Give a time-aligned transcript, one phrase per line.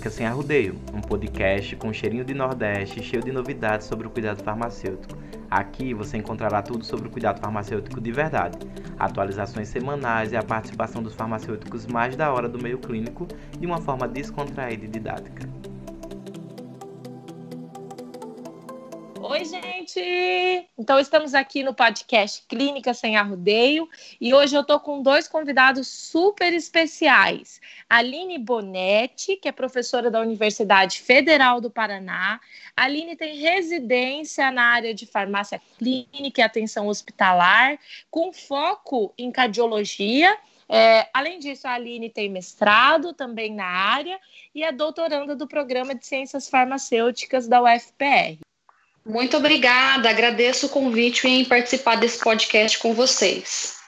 [0.00, 4.42] Clínica Sem Arrudeio, um podcast com cheirinho de Nordeste cheio de novidades sobre o cuidado
[4.42, 5.14] farmacêutico.
[5.50, 8.58] Aqui você encontrará tudo sobre o cuidado farmacêutico de verdade,
[8.98, 13.28] atualizações semanais e a participação dos farmacêuticos mais da hora do meio clínico
[13.58, 15.46] de uma forma descontraída e didática.
[19.20, 20.69] Oi, gente!
[20.80, 23.86] Então, estamos aqui no podcast Clínica Sem Arrudeio
[24.18, 27.60] e hoje eu tô com dois convidados super especiais.
[27.86, 32.40] Aline Bonetti, que é professora da Universidade Federal do Paraná.
[32.74, 37.78] Aline tem residência na área de farmácia clínica e atenção hospitalar,
[38.10, 40.34] com foco em cardiologia.
[40.66, 44.18] É, além disso, a Aline tem mestrado também na área
[44.54, 48.40] e é doutoranda do programa de ciências farmacêuticas da UFPR.
[49.04, 53.79] Muito obrigada, agradeço o convite em participar desse podcast com vocês.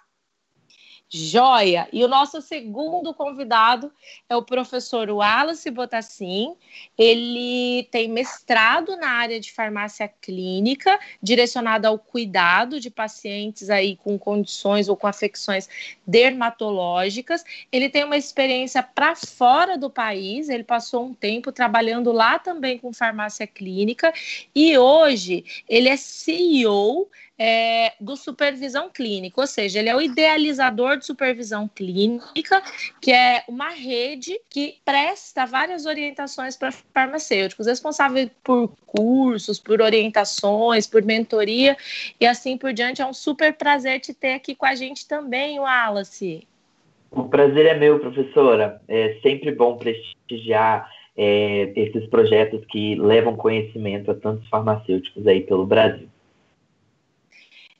[1.14, 1.86] Joia!
[1.92, 3.92] E o nosso segundo convidado
[4.30, 6.54] é o professor Wallace Botassin.
[6.96, 14.18] Ele tem mestrado na área de farmácia clínica, direcionado ao cuidado de pacientes aí com
[14.18, 15.68] condições ou com afecções
[16.06, 17.44] dermatológicas.
[17.70, 22.78] Ele tem uma experiência para fora do país, ele passou um tempo trabalhando lá também
[22.78, 24.14] com farmácia clínica
[24.54, 27.10] e hoje ele é CEO
[27.44, 32.62] é, do supervisão clínica, ou seja, ele é o idealizador de supervisão clínica,
[33.00, 40.86] que é uma rede que presta várias orientações para farmacêuticos, responsável por cursos, por orientações,
[40.86, 41.76] por mentoria
[42.20, 43.02] e assim por diante.
[43.02, 46.46] É um super prazer te ter aqui com a gente também, Wallace.
[47.10, 48.80] O prazer é meu, professora.
[48.86, 55.66] É sempre bom prestigiar é, esses projetos que levam conhecimento a tantos farmacêuticos aí pelo
[55.66, 56.08] Brasil.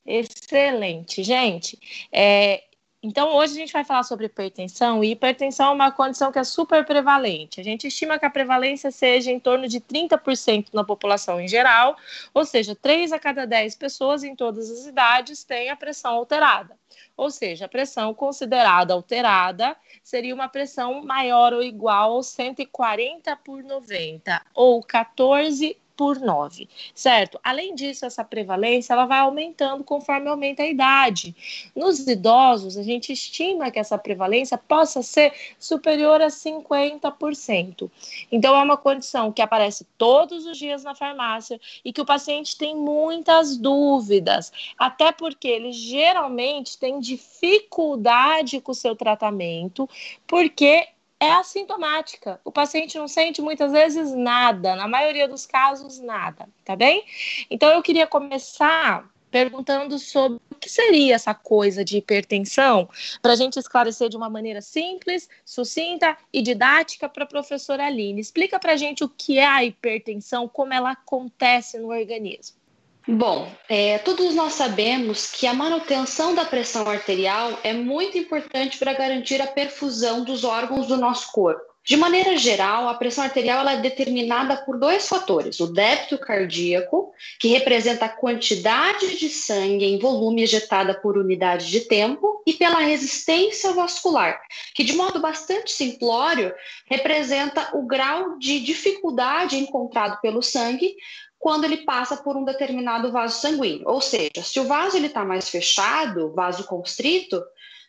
[0.04, 1.78] Excelente, gente.
[2.10, 2.64] É,
[3.04, 6.44] então, hoje a gente vai falar sobre hipertensão, e hipertensão é uma condição que é
[6.44, 7.60] super prevalente.
[7.60, 11.96] A gente estima que a prevalência seja em torno de 30% na população em geral,
[12.32, 16.76] ou seja, 3 a cada 10 pessoas em todas as idades têm a pressão alterada.
[17.16, 23.64] Ou seja, a pressão considerada alterada seria uma pressão maior ou igual a 140 por
[23.64, 27.38] 90, ou 14 por 9, certo?
[27.42, 31.34] Além disso, essa prevalência ela vai aumentando conforme aumenta a idade.
[31.74, 37.90] Nos idosos, a gente estima que essa prevalência possa ser superior a 50%.
[38.30, 42.56] Então, é uma condição que aparece todos os dias na farmácia e que o paciente
[42.56, 49.88] tem muitas dúvidas, até porque ele geralmente tem dificuldade com o seu tratamento,
[50.26, 50.88] porque
[51.22, 52.40] é assintomática.
[52.44, 57.04] O paciente não sente muitas vezes nada, na maioria dos casos, nada, tá bem?
[57.48, 62.88] Então eu queria começar perguntando sobre o que seria essa coisa de hipertensão,
[63.22, 68.20] para a gente esclarecer de uma maneira simples, sucinta e didática para a professora Aline.
[68.20, 72.61] Explica para a gente o que é a hipertensão, como ela acontece no organismo.
[73.06, 78.92] Bom, é, todos nós sabemos que a manutenção da pressão arterial é muito importante para
[78.92, 81.72] garantir a perfusão dos órgãos do nosso corpo.
[81.84, 87.48] De maneira geral, a pressão arterial é determinada por dois fatores: o débito cardíaco, que
[87.48, 93.72] representa a quantidade de sangue em volume ejetada por unidade de tempo, e pela resistência
[93.72, 94.40] vascular,
[94.74, 96.54] que, de modo bastante simplório,
[96.86, 100.94] representa o grau de dificuldade encontrado pelo sangue
[101.42, 103.82] quando ele passa por um determinado vaso sanguíneo.
[103.84, 107.42] Ou seja, se o vaso está mais fechado, vaso constrito,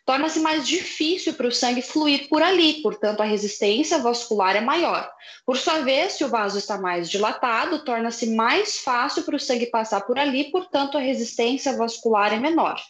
[0.04, 5.08] torna-se mais difícil para o sangue fluir por ali, portanto, a resistência vascular é maior.
[5.46, 9.66] Por sua vez, se o vaso está mais dilatado, torna-se mais fácil para o sangue
[9.66, 12.82] passar por ali, portanto, a resistência vascular é menor.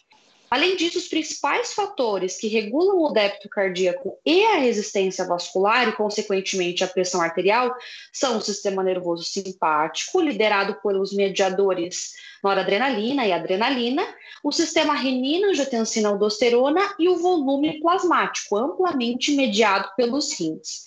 [0.49, 5.93] Além disso, os principais fatores que regulam o débito cardíaco e a resistência vascular, e
[5.93, 7.75] consequentemente a pressão arterial,
[8.13, 12.13] são o sistema nervoso simpático, liderado pelos mediadores
[12.43, 14.05] noradrenalina e adrenalina,
[14.43, 20.85] o sistema renina-angiotensina-aldosterona e o volume plasmático, amplamente mediado pelos rins.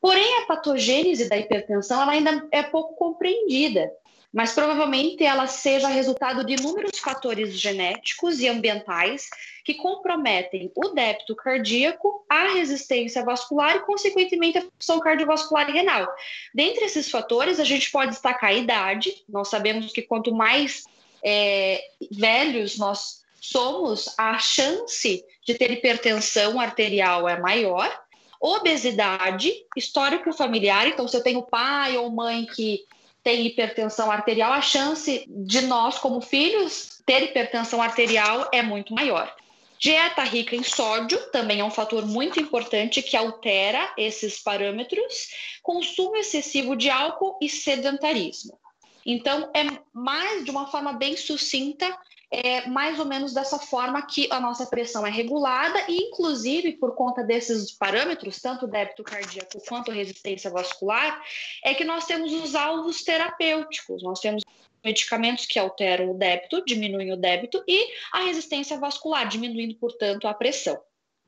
[0.00, 3.88] Porém, a patogênese da hipertensão ainda é pouco compreendida
[4.36, 9.30] mas provavelmente ela seja resultado de inúmeros fatores genéticos e ambientais
[9.64, 16.06] que comprometem o débito cardíaco, a resistência vascular e, consequentemente, a função cardiovascular e renal.
[16.54, 19.24] Dentre esses fatores, a gente pode destacar a idade.
[19.26, 20.84] Nós sabemos que quanto mais
[21.24, 27.90] é, velhos nós somos, a chance de ter hipertensão arterial é maior.
[28.38, 32.84] Obesidade, histórico familiar, então se eu tenho pai ou mãe que
[33.26, 39.34] tem hipertensão arterial, a chance de nós, como filhos, ter hipertensão arterial é muito maior.
[39.80, 45.30] Dieta rica em sódio também é um fator muito importante que altera esses parâmetros.
[45.60, 48.56] Consumo excessivo de álcool e sedentarismo.
[49.04, 51.98] Então, é mais de uma forma bem sucinta,
[52.30, 56.94] é mais ou menos dessa forma que a nossa pressão é regulada, e inclusive por
[56.94, 61.22] conta desses parâmetros, tanto débito cardíaco quanto resistência vascular,
[61.64, 64.02] é que nós temos os alvos terapêuticos.
[64.02, 64.42] Nós temos
[64.84, 70.34] medicamentos que alteram o débito, diminuem o débito, e a resistência vascular, diminuindo, portanto, a
[70.34, 70.80] pressão.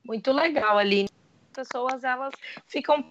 [0.04, 1.08] Muito legal, Aline.
[1.56, 2.32] As pessoas elas
[2.66, 3.04] ficam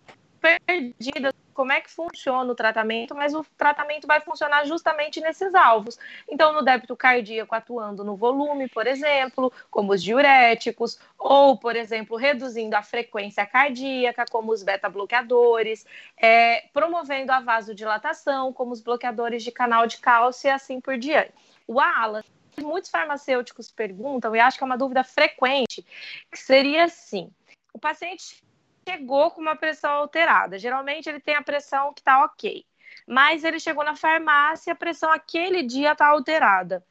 [0.66, 5.98] perdidas como é que funciona o tratamento, mas o tratamento vai funcionar justamente nesses alvos.
[6.30, 12.16] Então, no débito cardíaco, atuando no volume, por exemplo, como os diuréticos, ou, por exemplo,
[12.16, 15.86] reduzindo a frequência cardíaca, como os beta-bloqueadores,
[16.16, 21.34] é, promovendo a vasodilatação, como os bloqueadores de canal de cálcio e assim por diante.
[21.68, 22.24] O ALA
[22.62, 25.86] muitos farmacêuticos perguntam, e acho que é uma dúvida frequente,
[26.32, 27.30] que seria assim:
[27.74, 28.44] o paciente
[28.88, 30.58] chegou com uma pressão alterada.
[30.58, 32.66] Geralmente ele tem a pressão que está ok,
[33.06, 36.86] mas ele chegou na farmácia, a pressão aquele dia está alterada.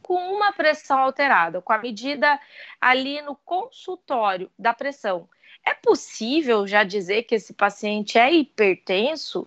[0.00, 2.38] Com uma pressão alterada, com a medida
[2.80, 5.28] ali no consultório da pressão,
[5.64, 9.46] é possível já dizer que esse paciente é hipertenso?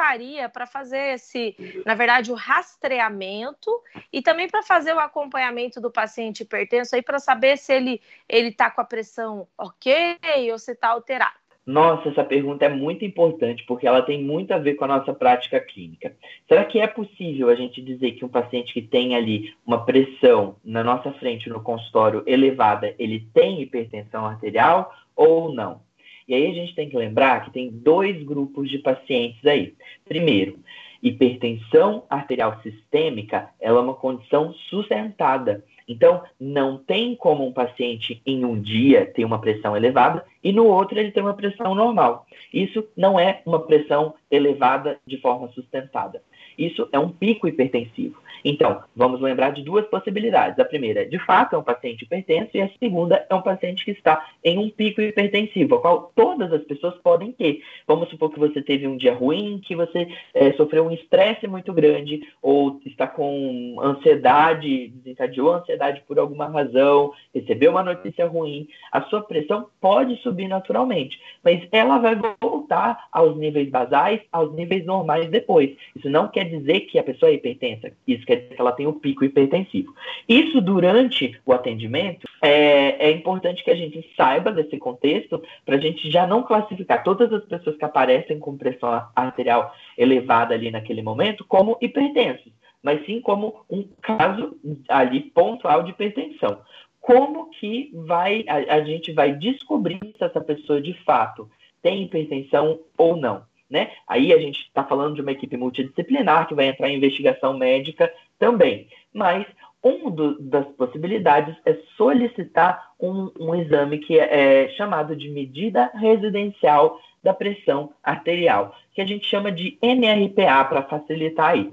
[0.00, 1.54] Faria para fazer esse,
[1.84, 3.70] na verdade, o rastreamento
[4.10, 8.48] e também para fazer o acompanhamento do paciente hipertenso aí para saber se ele ele
[8.48, 10.16] está com a pressão ok
[10.50, 11.34] ou se está alterado?
[11.66, 15.12] Nossa, essa pergunta é muito importante porque ela tem muito a ver com a nossa
[15.12, 16.16] prática clínica.
[16.48, 20.56] Será que é possível a gente dizer que um paciente que tem ali uma pressão
[20.64, 25.82] na nossa frente no consultório elevada, ele tem hipertensão arterial ou não?
[26.30, 29.74] E aí a gente tem que lembrar que tem dois grupos de pacientes aí.
[30.04, 30.60] Primeiro,
[31.02, 35.64] hipertensão arterial sistêmica ela é uma condição sustentada.
[35.88, 40.66] Então, não tem como um paciente em um dia ter uma pressão elevada e no
[40.66, 42.24] outro ele ter uma pressão normal.
[42.54, 46.22] Isso não é uma pressão elevada de forma sustentada.
[46.58, 48.20] Isso é um pico hipertensivo.
[48.44, 50.58] Então, vamos lembrar de duas possibilidades.
[50.58, 53.90] A primeira, de fato, é um paciente hipertenso, e a segunda é um paciente que
[53.90, 57.62] está em um pico hipertensivo, a qual todas as pessoas podem ter.
[57.86, 61.72] Vamos supor que você teve um dia ruim, que você é, sofreu um estresse muito
[61.72, 69.02] grande, ou está com ansiedade, desencadeou ansiedade por alguma razão, recebeu uma notícia ruim, a
[69.02, 75.28] sua pressão pode subir naturalmente, mas ela vai voltar aos níveis basais, aos níveis normais
[75.28, 75.76] depois.
[75.94, 77.92] Isso não quer dizer que a pessoa é hipertensa.
[78.06, 79.94] Isso quer dizer que ela tem um pico hipertensivo.
[80.28, 85.80] Isso durante o atendimento é, é importante que a gente saiba desse contexto para a
[85.80, 91.02] gente já não classificar todas as pessoas que aparecem com pressão arterial elevada ali naquele
[91.02, 92.52] momento como hipertensos,
[92.82, 94.56] mas sim como um caso
[94.88, 96.60] ali pontual de hipertensão.
[97.00, 101.50] Como que vai a, a gente vai descobrir se essa pessoa de fato
[101.82, 103.49] tem hipertensão ou não?
[103.70, 103.92] Né?
[104.08, 108.12] Aí a gente está falando de uma equipe multidisciplinar que vai entrar em investigação médica
[108.38, 108.88] também.
[109.14, 109.46] Mas
[109.82, 117.00] uma das possibilidades é solicitar um, um exame que é, é chamado de medida residencial
[117.22, 121.70] da pressão arterial, que a gente chama de NRPA para facilitar aí.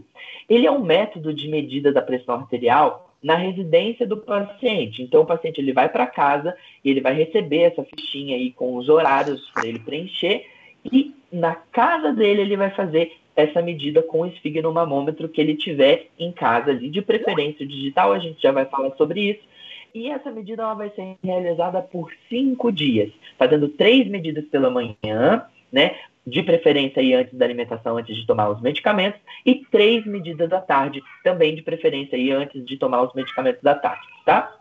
[0.47, 5.01] Ele é um método de medida da pressão arterial na residência do paciente.
[5.01, 8.75] Então, o paciente ele vai para casa e ele vai receber essa fichinha aí com
[8.75, 10.45] os horários para ele preencher
[10.91, 16.07] e na casa dele ele vai fazer essa medida com o esfignomamômetro que ele tiver
[16.17, 19.41] em casa ali, de preferência digital, a gente já vai falar sobre isso.
[19.93, 25.45] E essa medida ela vai ser realizada por cinco dias, fazendo três medidas pela manhã,
[25.71, 25.95] né?
[26.25, 30.59] De preferência aí antes da alimentação, antes de tomar os medicamentos, e três medidas à
[30.59, 34.56] tarde, também de preferência aí antes de tomar os medicamentos da tarde, tá?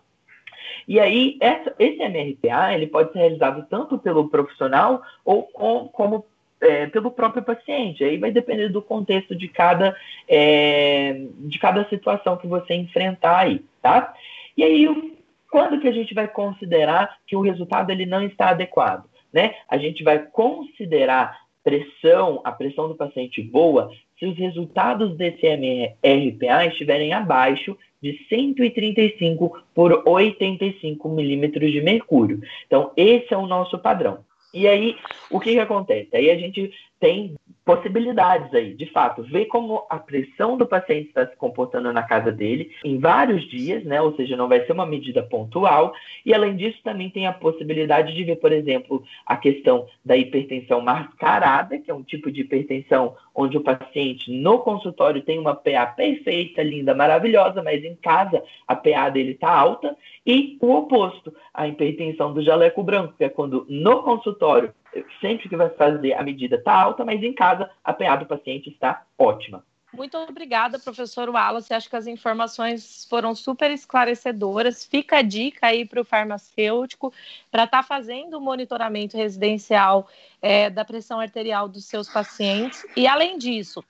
[0.86, 6.24] E aí, essa, esse MRPA, ele pode ser realizado tanto pelo profissional ou com, como
[6.60, 8.04] é, pelo próprio paciente.
[8.04, 9.96] Aí vai depender do contexto de cada,
[10.28, 14.14] é, de cada situação que você enfrentar aí, tá?
[14.56, 15.16] E aí,
[15.50, 19.04] quando que a gente vai considerar que o resultado ele não está adequado?
[19.32, 19.54] Né?
[19.68, 26.66] A gente vai considerar pressão, a pressão do paciente boa, se os resultados desse MRPA
[26.66, 32.40] estiverem abaixo de 135 por 85 milímetros de mercúrio.
[32.66, 34.24] Então, esse é o nosso padrão.
[34.52, 34.96] E aí,
[35.30, 36.08] o que, que acontece?
[36.14, 37.36] Aí a gente tem
[37.66, 42.30] possibilidades aí, de fato, ver como a pressão do paciente está se comportando na casa
[42.30, 44.00] dele em vários dias, né?
[44.00, 45.92] Ou seja, não vai ser uma medida pontual.
[46.24, 50.80] E além disso, também tem a possibilidade de ver, por exemplo, a questão da hipertensão
[50.80, 55.86] mascarada, que é um tipo de hipertensão onde o paciente no consultório tem uma PA
[55.86, 61.66] perfeita, linda, maravilhosa, mas em casa a PA dele está alta, e o oposto, a
[61.66, 64.72] hipertensão do jaleco branco, que é quando no consultório
[65.20, 68.70] sempre que vai fazer a medida está alta, mas em casa a PA do paciente
[68.70, 69.64] está ótima.
[69.92, 71.72] Muito obrigada, professor Wallace.
[71.72, 74.84] Acho que as informações foram super esclarecedoras.
[74.84, 77.12] Fica a dica aí para o farmacêutico
[77.50, 80.06] para estar tá fazendo o monitoramento residencial
[80.42, 82.84] é, da pressão arterial dos seus pacientes.
[82.94, 83.82] E além disso,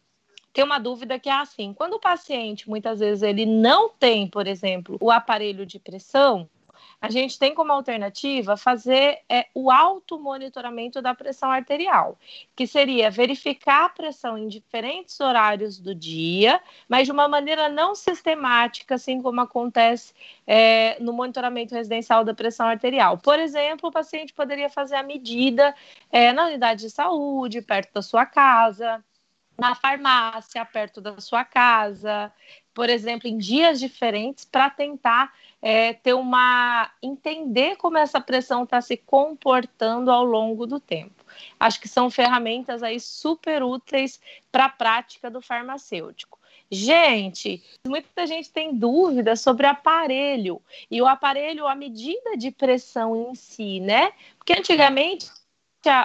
[0.52, 4.46] tem uma dúvida que é assim: quando o paciente muitas vezes ele não tem, por
[4.46, 6.48] exemplo, o aparelho de pressão,
[7.06, 12.18] a gente tem como alternativa fazer é, o automonitoramento da pressão arterial,
[12.56, 17.94] que seria verificar a pressão em diferentes horários do dia, mas de uma maneira não
[17.94, 20.12] sistemática, assim como acontece
[20.44, 23.18] é, no monitoramento residencial da pressão arterial.
[23.18, 25.72] Por exemplo, o paciente poderia fazer a medida
[26.10, 29.00] é, na unidade de saúde, perto da sua casa,
[29.56, 32.32] na farmácia, perto da sua casa,
[32.74, 35.32] por exemplo, em dias diferentes, para tentar
[35.68, 41.24] é, ter uma entender como essa pressão está se comportando ao longo do tempo.
[41.58, 44.20] Acho que são ferramentas aí super úteis
[44.52, 46.38] para a prática do farmacêutico.
[46.70, 53.34] Gente, muita gente tem dúvidas sobre aparelho e o aparelho, a medida de pressão em
[53.34, 54.12] si, né?
[54.38, 55.28] Porque antigamente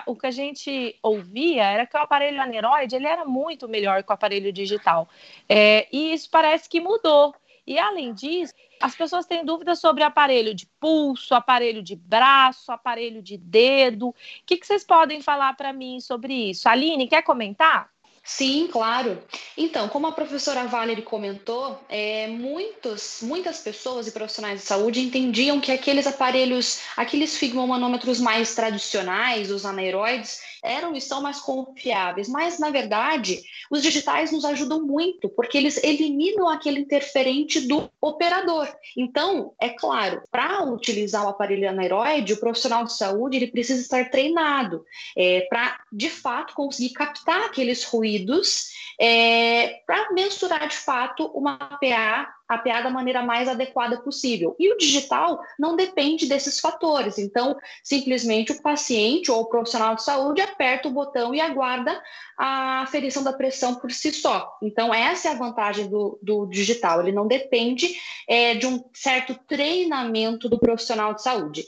[0.08, 4.10] o que a gente ouvia era que o aparelho aneroide ele era muito melhor que
[4.10, 5.08] o aparelho digital.
[5.48, 7.36] É, e isso parece que mudou.
[7.72, 13.22] E além disso, as pessoas têm dúvidas sobre aparelho de pulso, aparelho de braço, aparelho
[13.22, 14.10] de dedo.
[14.10, 16.68] O que, que vocês podem falar para mim sobre isso?
[16.68, 17.90] Aline, quer comentar?
[18.24, 19.24] Sim, claro.
[19.58, 25.60] Então, como a professora Valerie comentou, é, muitos, muitas pessoas e profissionais de saúde entendiam
[25.60, 32.60] que aqueles aparelhos, aqueles figmomanômetros mais tradicionais, os anaeroides, eram e são mais confiáveis, mas
[32.60, 38.68] na verdade os digitais nos ajudam muito, porque eles eliminam aquele interferente do operador.
[38.98, 44.10] Então, é claro, para utilizar o aparelho anaeroide, o profissional de saúde ele precisa estar
[44.10, 44.86] treinado
[45.18, 52.32] é, para de fato conseguir captar aqueles ruídos é, para mensurar de fato uma PA
[52.56, 54.56] a da maneira mais adequada possível.
[54.60, 57.18] E o digital não depende desses fatores.
[57.18, 62.02] Então, simplesmente o paciente ou o profissional de saúde aperta o botão e aguarda
[62.38, 64.58] a aferição da pressão por si só.
[64.62, 67.02] Então, essa é a vantagem do, do digital.
[67.02, 67.96] Ele não depende
[68.28, 71.64] é, de um certo treinamento do profissional de saúde.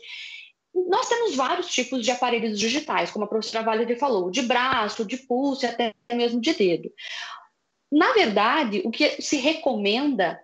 [0.74, 5.18] Nós temos vários tipos de aparelhos digitais, como a professora Valerie falou, de braço, de
[5.18, 6.92] pulso e até mesmo de dedo.
[7.92, 10.43] Na verdade, o que se recomenda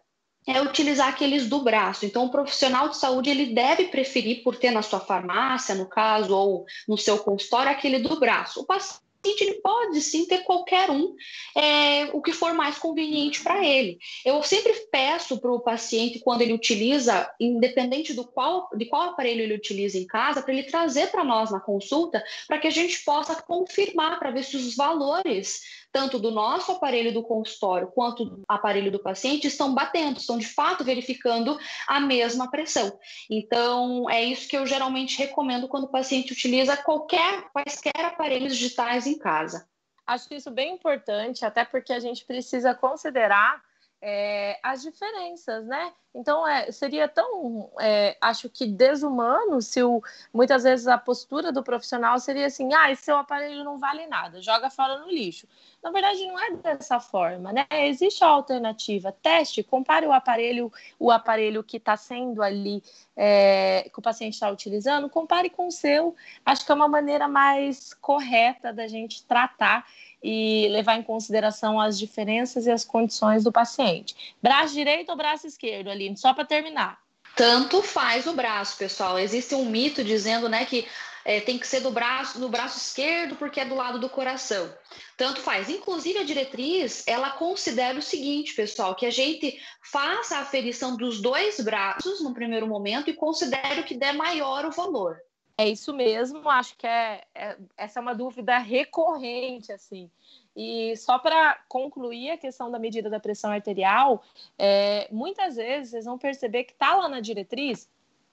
[0.49, 2.05] é utilizar aqueles do braço.
[2.05, 6.35] Então, o profissional de saúde ele deve preferir, por ter na sua farmácia, no caso,
[6.35, 8.61] ou no seu consultório, aquele do braço.
[8.61, 9.03] O paciente
[9.41, 11.13] ele pode sim ter qualquer um,
[11.55, 13.99] é, o que for mais conveniente para ele.
[14.25, 19.41] Eu sempre peço para o paciente, quando ele utiliza, independente do qual, de qual aparelho
[19.41, 23.03] ele utiliza em casa, para ele trazer para nós na consulta, para que a gente
[23.03, 25.59] possa confirmar, para ver se os valores
[25.91, 30.47] tanto do nosso aparelho do consultório quanto do aparelho do paciente, estão batendo, estão de
[30.47, 32.97] fato verificando a mesma pressão.
[33.29, 39.07] Então, é isso que eu geralmente recomendo quando o paciente utiliza qualquer, quaisquer aparelhos digitais
[39.07, 39.67] em casa.
[40.05, 43.61] Acho isso bem importante, até porque a gente precisa considerar
[44.01, 45.91] é, as diferenças, né?
[46.13, 50.01] Então, é, seria tão, é, acho que desumano se o,
[50.33, 54.69] muitas vezes a postura do profissional seria assim: ah, seu aparelho não vale nada, joga
[54.69, 55.47] fora no lixo.
[55.83, 57.67] Na verdade, não é dessa forma, né?
[57.71, 59.11] Existe a alternativa.
[59.11, 62.83] Teste, compare o aparelho, o aparelho que está sendo ali,
[63.15, 66.15] é, que o paciente está utilizando, compare com o seu.
[66.45, 69.85] Acho que é uma maneira mais correta da gente tratar
[70.21, 74.35] e levar em consideração as diferenças e as condições do paciente.
[74.41, 76.17] Braço direito ou braço esquerdo, Aline?
[76.17, 76.99] Só para terminar.
[77.35, 79.17] Tanto faz o braço, pessoal.
[79.17, 80.85] Existe um mito dizendo né, que
[81.23, 84.73] é, tem que ser do braço, do braço esquerdo porque é do lado do coração.
[85.15, 85.69] Tanto faz.
[85.69, 89.59] Inclusive, a diretriz, ela considera o seguinte, pessoal, que a gente
[89.91, 94.65] faça a aferição dos dois braços no primeiro momento e considere o que der maior
[94.65, 95.17] o valor.
[95.59, 100.09] É isso mesmo, acho que é, é essa é uma dúvida recorrente, assim.
[100.55, 104.23] E só para concluir a questão da medida da pressão arterial,
[104.57, 107.89] é, muitas vezes vocês vão perceber que está lá na diretriz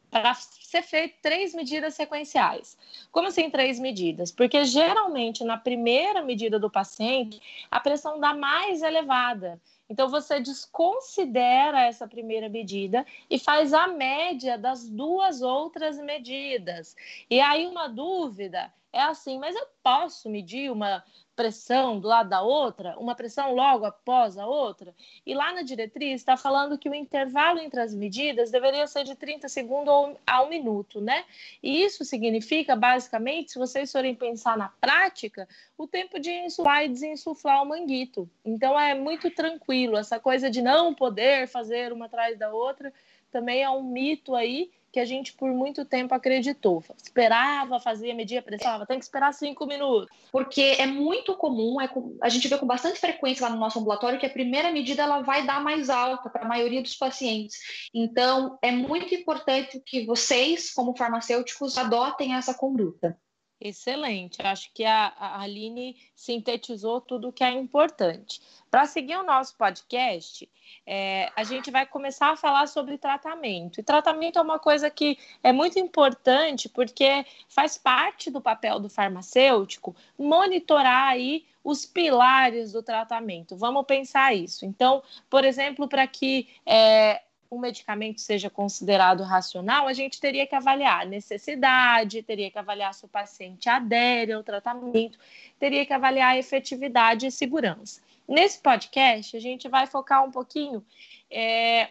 [0.08, 2.78] para ser feito três medidas sequenciais.
[3.10, 4.30] Como assim três medidas?
[4.30, 9.60] Porque geralmente na primeira medida do paciente a pressão dá mais elevada.
[9.88, 16.96] Então você desconsidera essa primeira medida e faz a média das duas outras medidas.
[17.30, 21.04] E aí uma dúvida é assim, mas eu posso medir uma
[21.36, 24.94] pressão do lado da outra, uma pressão logo após a outra?
[25.24, 29.14] E lá na diretriz está falando que o intervalo entre as medidas deveria ser de
[29.14, 31.24] 30 segundos a um minuto, né?
[31.62, 36.88] E isso significa, basicamente, se vocês forem pensar na prática, o tempo de insuflar e
[36.88, 38.28] desinsuflar o manguito.
[38.44, 42.92] Então é muito tranquilo, essa coisa de não poder fazer uma atrás da outra
[43.30, 46.82] também é um mito aí que a gente por muito tempo acreditou.
[46.96, 50.08] Esperava, fazia, media a pressão, tem que esperar cinco minutos.
[50.32, 51.90] Porque é muito comum, é,
[52.22, 55.20] a gente vê com bastante frequência lá no nosso ambulatório que a primeira medida ela
[55.20, 57.58] vai dar mais alta para a maioria dos pacientes.
[57.92, 63.18] Então, é muito importante que vocês, como farmacêuticos, adotem essa conduta.
[63.58, 68.40] Excelente, acho que a, a Aline sintetizou tudo o que é importante.
[68.70, 70.46] Para seguir o nosso podcast,
[70.86, 73.80] é, a gente vai começar a falar sobre tratamento.
[73.80, 78.90] E tratamento é uma coisa que é muito importante porque faz parte do papel do
[78.90, 83.56] farmacêutico monitorar aí os pilares do tratamento.
[83.56, 84.66] Vamos pensar isso.
[84.66, 90.54] Então, por exemplo, para que é, um medicamento seja considerado racional, a gente teria que
[90.54, 95.18] avaliar a necessidade, teria que avaliar se o paciente adere ao tratamento,
[95.58, 98.00] teria que avaliar a efetividade e segurança.
[98.28, 100.84] Nesse podcast, a gente vai focar um pouquinho
[101.30, 101.90] é,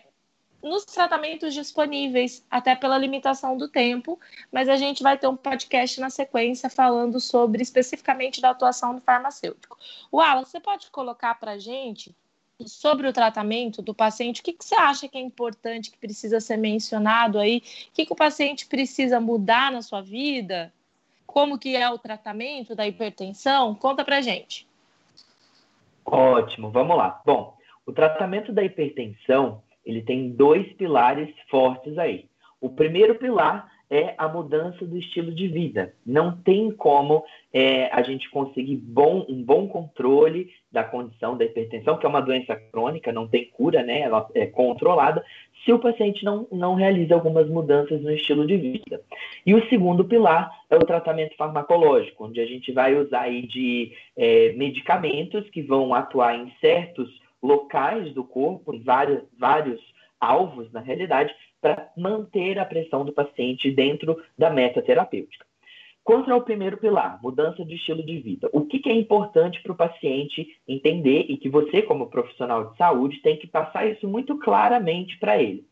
[0.62, 4.19] nos tratamentos disponíveis, até pela limitação do tempo,
[4.51, 9.01] mas a gente vai ter um podcast na sequência falando sobre especificamente da atuação do
[9.01, 9.77] farmacêutico.
[10.12, 12.15] O Alan, você pode colocar para a gente
[12.65, 16.39] sobre o tratamento do paciente, o que, que, você acha que é importante, que precisa
[16.39, 17.57] ser mencionado aí?
[17.57, 20.71] O que, que o paciente precisa mudar na sua vida?
[21.25, 23.75] Como que é o tratamento da hipertensão?
[23.75, 24.65] Conta pra gente.
[26.05, 27.21] Ótimo, vamos lá.
[27.25, 32.29] Bom, o tratamento da hipertensão, ele tem dois pilares fortes aí.
[32.62, 35.94] O primeiro pilar é a mudança do estilo de vida.
[36.06, 37.24] Não tem como
[37.54, 42.22] é, a gente conseguir bom, um bom controle da condição da hipertensão, que é uma
[42.22, 44.01] doença crônica, não tem cura, né?
[44.01, 45.24] Ela é controlada,
[45.63, 49.02] se o paciente não, não realiza algumas mudanças no estilo de vida.
[49.45, 53.93] E o segundo pilar é o tratamento farmacológico, onde a gente vai usar aí de
[54.17, 57.10] é, medicamentos que vão atuar em certos
[57.41, 59.80] locais do corpo, em vários, vários
[60.19, 65.45] alvos, na realidade, para manter a pressão do paciente dentro da meta terapêutica.
[66.04, 69.71] Quanto ao primeiro pilar, mudança de estilo de vida, o que, que é importante para
[69.71, 74.38] o paciente entender e que você, como profissional de saúde, tem que passar isso muito
[74.38, 75.65] claramente para ele?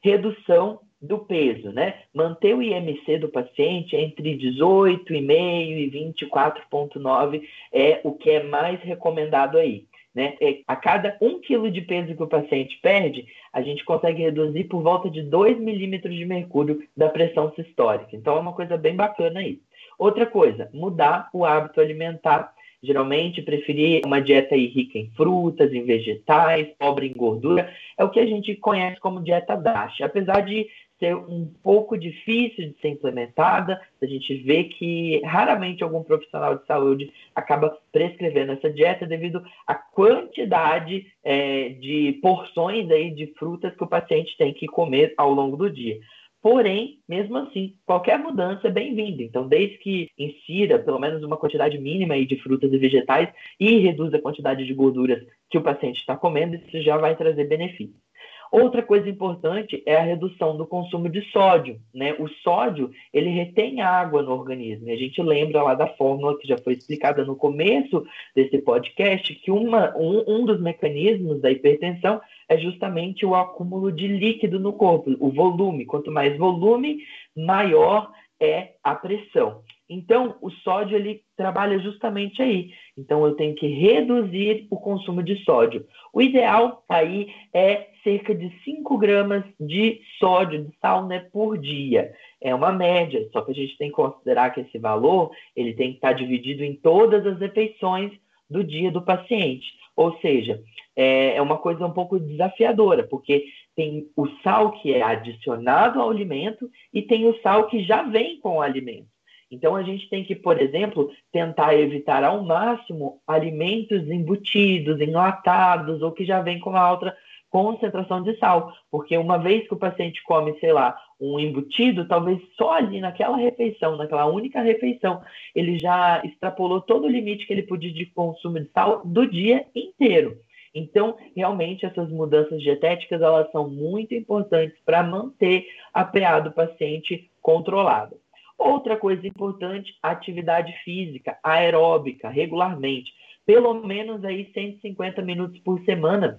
[0.00, 2.02] Redução do peso, né?
[2.14, 9.58] Manter o IMC do paciente entre 18,5 e 24,9 é o que é mais recomendado
[9.58, 9.86] aí.
[10.14, 10.36] Né?
[10.40, 14.64] É, a cada um quilo de peso que o paciente perde, a gente consegue reduzir
[14.64, 18.16] por volta de 2 milímetros de mercúrio da pressão sistólica.
[18.16, 19.60] Então é uma coisa bem bacana aí.
[19.98, 22.52] Outra coisa, mudar o hábito alimentar.
[22.82, 28.18] Geralmente preferir uma dieta rica em frutas, em vegetais, pobre em gordura, é o que
[28.18, 30.00] a gente conhece como dieta DASH.
[30.00, 30.66] Apesar de
[31.00, 33.80] ser um pouco difícil de ser implementada.
[34.00, 39.74] A gente vê que raramente algum profissional de saúde acaba prescrevendo essa dieta devido à
[39.74, 45.56] quantidade é, de porções aí de frutas que o paciente tem que comer ao longo
[45.56, 45.98] do dia.
[46.42, 49.22] Porém, mesmo assim, qualquer mudança é bem-vinda.
[49.22, 53.78] Então, desde que insira pelo menos uma quantidade mínima aí de frutas e vegetais e
[53.78, 58.09] reduza a quantidade de gorduras que o paciente está comendo, isso já vai trazer benefícios.
[58.50, 61.80] Outra coisa importante é a redução do consumo de sódio.
[61.94, 62.14] Né?
[62.18, 64.88] O sódio ele retém água no organismo.
[64.88, 69.32] E a gente lembra lá da fórmula que já foi explicada no começo desse podcast
[69.36, 74.72] que uma, um, um dos mecanismos da hipertensão é justamente o acúmulo de líquido no
[74.72, 75.86] corpo, o volume.
[75.86, 76.98] Quanto mais volume,
[77.36, 78.10] maior
[78.40, 79.62] é a pressão.
[79.92, 82.70] Então, o sódio ele trabalha justamente aí.
[82.96, 85.84] Então, eu tenho que reduzir o consumo de sódio.
[86.14, 92.12] O ideal aí é cerca de 5 gramas de sódio, de sal, né, por dia.
[92.40, 95.90] É uma média, só que a gente tem que considerar que esse valor ele tem
[95.90, 98.12] que estar dividido em todas as refeições
[98.48, 99.66] do dia do paciente.
[99.96, 100.62] Ou seja,
[100.94, 106.10] é, é uma coisa um pouco desafiadora, porque tem o sal que é adicionado ao
[106.10, 109.08] alimento e tem o sal que já vem com o alimento.
[109.50, 116.12] Então, a gente tem que, por exemplo, tentar evitar ao máximo alimentos embutidos, enlatados ou
[116.12, 117.16] que já vem com uma alta
[117.50, 122.40] concentração de sal, porque uma vez que o paciente come, sei lá, um embutido, talvez
[122.56, 125.20] só ali naquela refeição, naquela única refeição,
[125.54, 129.66] ele já extrapolou todo o limite que ele podia de consumo de sal do dia
[129.74, 130.38] inteiro.
[130.72, 137.28] Então, realmente, essas mudanças dietéticas elas são muito importantes para manter a PA do paciente
[137.42, 138.16] controlada.
[138.60, 143.10] Outra coisa importante, atividade física, aeróbica, regularmente.
[143.46, 146.38] Pelo menos aí 150 minutos por semana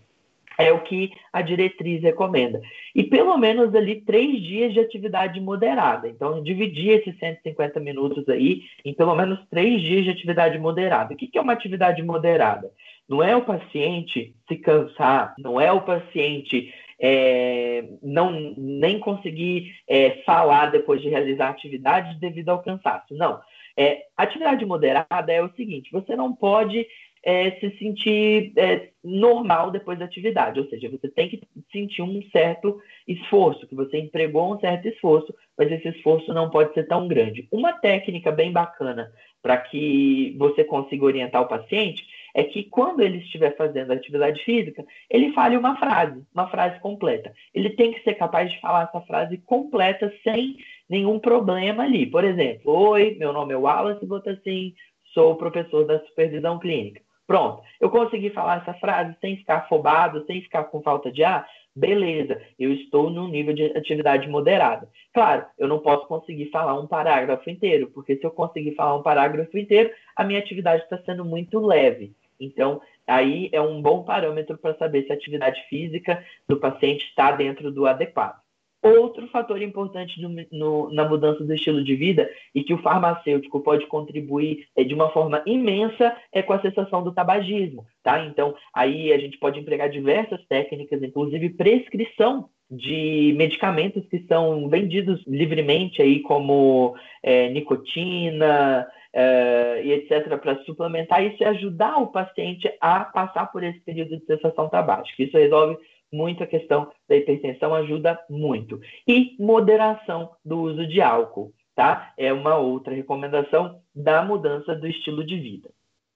[0.56, 2.62] é o que a diretriz recomenda.
[2.94, 6.08] E pelo menos ali três dias de atividade moderada.
[6.08, 11.16] Então, dividir esses 150 minutos aí em pelo menos três dias de atividade moderada.
[11.16, 12.70] O que é uma atividade moderada?
[13.10, 16.72] Não é o paciente se cansar, não é o paciente
[17.02, 23.16] é, não nem conseguir é, falar depois de realizar a atividade devido ao cansaço.
[23.16, 23.42] Não.
[23.76, 26.86] É, atividade moderada é o seguinte: você não pode
[27.24, 32.22] é, se sentir é, normal depois da atividade, ou seja, você tem que sentir um
[32.32, 37.08] certo esforço, que você empregou um certo esforço, mas esse esforço não pode ser tão
[37.08, 37.48] grande.
[37.52, 39.12] Uma técnica bem bacana
[39.42, 44.86] para que você consiga orientar o paciente é que quando ele estiver fazendo atividade física,
[45.10, 47.34] ele fale uma frase, uma frase completa.
[47.54, 50.58] Ele tem que ser capaz de falar essa frase completa sem
[50.90, 52.06] nenhum problema ali.
[52.06, 54.74] Por exemplo, oi, meu nome é Wallace Botassin,
[55.14, 57.02] sou professor da supervisão clínica.
[57.28, 61.48] Pronto, eu consegui falar essa frase sem ficar afobado, sem ficar com falta de ar,
[61.74, 64.90] beleza, eu estou num nível de atividade moderada.
[65.14, 69.04] Claro, eu não posso conseguir falar um parágrafo inteiro, porque se eu conseguir falar um
[69.04, 72.14] parágrafo inteiro, a minha atividade está sendo muito leve.
[72.42, 77.32] Então, aí é um bom parâmetro para saber se a atividade física do paciente está
[77.32, 78.42] dentro do adequado.
[78.84, 83.60] Outro fator importante no, no, na mudança do estilo de vida e que o farmacêutico
[83.60, 88.26] pode contribuir é, de uma forma imensa é com a cessação do tabagismo, tá?
[88.26, 95.22] Então, aí a gente pode empregar diversas técnicas, inclusive prescrição de medicamentos que são vendidos
[95.28, 102.72] livremente aí como é, nicotina, uh, e etc., para suplementar isso e ajudar o paciente
[102.80, 105.24] a passar por esse período de cessação tabágica.
[105.24, 105.78] Isso resolve
[106.12, 108.80] muito a questão da hipertensão, ajuda muito.
[109.08, 112.14] E moderação do uso de álcool, tá?
[112.18, 115.70] É uma outra recomendação da mudança do estilo de vida.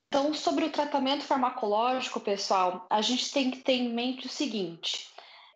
[0.08, 5.10] Então, sobre o tratamento farmacológico, pessoal, a gente tem que ter em mente o seguinte: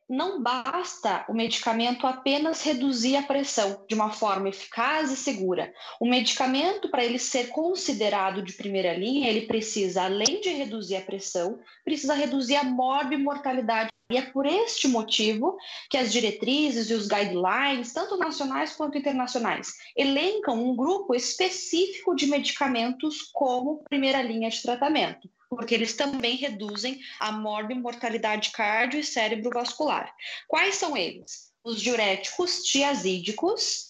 [0.09, 5.71] não basta o medicamento apenas reduzir a pressão de uma forma eficaz e segura.
[6.01, 11.01] O medicamento, para ele ser considerado de primeira linha, ele precisa, além de reduzir a
[11.01, 13.89] pressão, precisa reduzir a morbimortalidade.
[14.11, 15.55] E é por este motivo
[15.87, 22.25] que as diretrizes e os guidelines, tanto nacionais quanto internacionais, elencam um grupo específico de
[22.25, 30.13] medicamentos como primeira linha de tratamento porque eles também reduzem a morbimortalidade cardio e cérebrovascular.
[30.47, 31.51] Quais são eles?
[31.63, 33.88] Os diuréticos tiazídicos,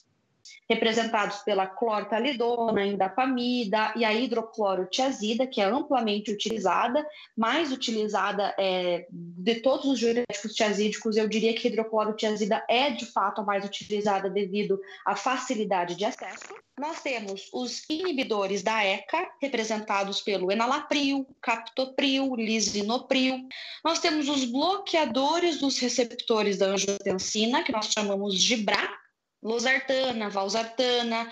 [0.70, 7.04] representados pela clortalidona, indapamida e a hidroclorotiazida, que é amplamente utilizada,
[7.36, 13.08] mais utilizada é, de todos os diuréticos tiazídicos, eu diria que a hidroclorotiazida é de
[13.08, 16.54] fato a mais utilizada devido à facilidade de acesso.
[16.80, 23.48] Nós temos os inibidores da ECA, representados pelo enalapril, captopril, lisinopril.
[23.84, 28.90] Nós temos os bloqueadores dos receptores da angiotensina, que nós chamamos de BRA,
[29.42, 31.32] losartana, valsartana,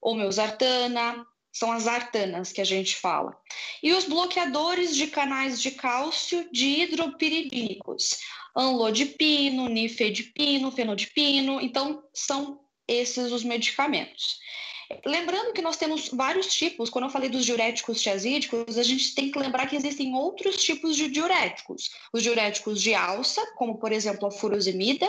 [0.00, 3.36] homeosartana, são as artanas que a gente fala.
[3.82, 8.18] E os bloqueadores de canais de cálcio de hidropiridínicos,
[8.54, 14.38] anlodipino, nifedipino, fenodipino, então são esses os medicamentos.
[15.04, 19.30] Lembrando que nós temos vários tipos, quando eu falei dos diuréticos tiazídicos, a gente tem
[19.30, 21.90] que lembrar que existem outros tipos de diuréticos.
[22.10, 25.06] Os diuréticos de alça, como por exemplo a furosemida,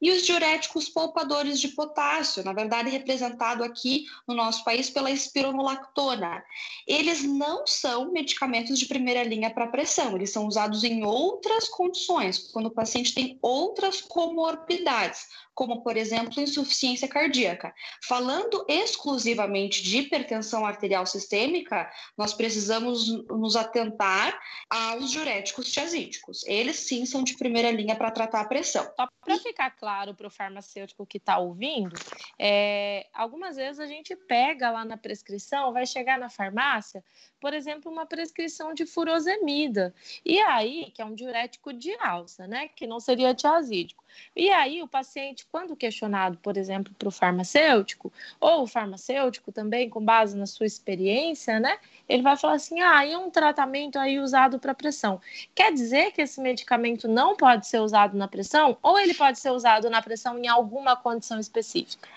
[0.00, 6.42] e os diuréticos poupadores de potássio, na verdade representado aqui no nosso país pela espironolactona.
[6.86, 12.38] Eles não são medicamentos de primeira linha para pressão, eles são usados em outras condições,
[12.50, 17.74] quando o paciente tem outras comorbidades, como, por exemplo, insuficiência cardíaca.
[18.00, 26.44] Falando exclusivamente de hipertensão arterial sistêmica, nós precisamos nos atentar aos diuréticos tiazídicos.
[26.46, 28.84] Eles sim são de primeira linha para tratar a pressão.
[28.96, 31.94] Só para ficar claro para o farmacêutico que está ouvindo,
[32.38, 37.04] é, algumas vezes a gente pega lá na prescrição, vai chegar na farmácia,
[37.40, 39.94] por exemplo, uma prescrição de furosemida.
[40.24, 42.68] E aí, que é um diurético de alça, né?
[42.68, 44.04] Que não seria tiazídico.
[44.34, 49.88] E aí, o paciente, quando questionado, por exemplo, para o farmacêutico, ou o farmacêutico, também,
[49.88, 51.78] com base na sua experiência, né?
[52.08, 55.20] Ele vai falar assim: ah, e um tratamento aí usado para pressão.
[55.54, 58.76] Quer dizer que esse medicamento não pode ser usado na pressão?
[58.82, 62.08] Ou ele pode ser usado na pressão em alguma condição específica?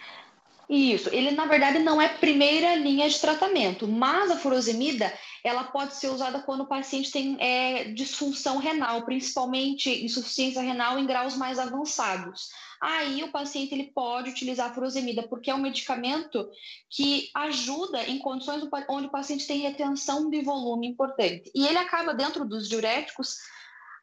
[0.73, 5.11] Isso, ele na verdade não é primeira linha de tratamento, mas a furosemida
[5.43, 11.05] ela pode ser usada quando o paciente tem é, disfunção renal, principalmente insuficiência renal em
[11.05, 12.47] graus mais avançados.
[12.79, 16.49] Aí o paciente ele pode utilizar a furosemida, porque é um medicamento
[16.89, 21.51] que ajuda em condições onde o paciente tem retenção de volume importante.
[21.53, 23.35] E ele acaba dentro dos diuréticos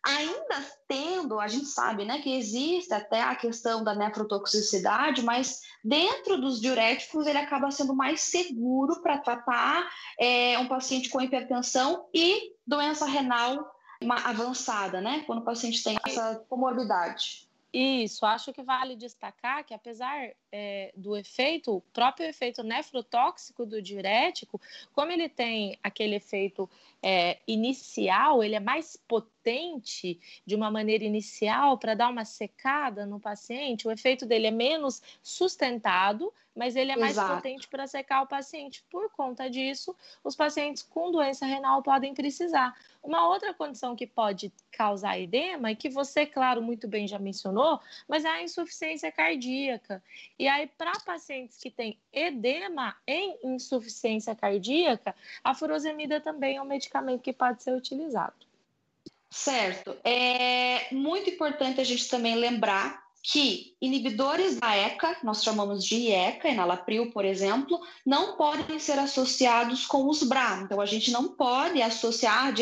[0.09, 6.41] ainda tendo, a gente sabe, né, que existe até a questão da nefrotoxicidade, mas dentro
[6.41, 9.87] dos diuréticos ele acaba sendo mais seguro para tratar
[10.19, 13.71] é, um paciente com hipertensão e doença renal
[14.25, 17.47] avançada, né, quando o paciente tem essa comorbidade.
[17.71, 23.83] Isso, acho que vale destacar que apesar é, do efeito, o próprio efeito nefrotóxico do
[23.83, 24.61] diurético,
[24.93, 26.69] como ele tem aquele efeito
[27.03, 33.21] é, inicial, ele é mais potente de uma maneira inicial para dar uma secada no
[33.21, 37.37] paciente, o efeito dele é menos sustentado, mas ele é mais Exato.
[37.37, 38.85] potente para secar o paciente.
[38.91, 42.75] Por conta disso, os pacientes com doença renal podem precisar.
[43.01, 47.79] Uma outra condição que pode causar edema, e que você, claro, muito bem já mencionou,
[48.09, 50.03] mas é a insuficiência cardíaca.
[50.39, 56.67] E aí, para pacientes que têm edema em insuficiência cardíaca, a furosemida também é um
[56.67, 58.47] medicamento que pode ser utilizado.
[59.31, 59.97] Certo.
[60.05, 66.49] É muito importante a gente também lembrar que inibidores da ECA, nós chamamos de IECA,
[66.49, 70.63] enalapril, por exemplo, não podem ser associados com os BRA.
[70.63, 72.53] Então, a gente não pode associar,